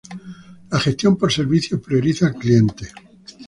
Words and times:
La 0.71 0.79
gestión 0.79 1.15
por 1.15 1.31
servicios 1.31 1.79
prioriza 1.79 2.25
al 2.25 2.33
cliente. 2.33 2.87